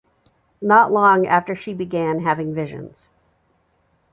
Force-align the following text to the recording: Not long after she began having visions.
Not 0.63 0.91
long 0.91 1.27
after 1.27 1.55
she 1.55 1.75
began 1.75 2.21
having 2.21 2.55
visions. 2.55 3.07